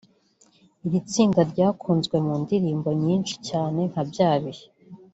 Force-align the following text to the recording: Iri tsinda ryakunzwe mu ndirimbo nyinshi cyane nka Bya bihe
Iri 0.85 0.99
tsinda 1.09 1.41
ryakunzwe 1.51 2.15
mu 2.25 2.33
ndirimbo 2.43 2.89
nyinshi 3.03 3.35
cyane 3.47 3.79
nka 3.91 4.03
Bya 4.09 4.31
bihe 4.41 4.65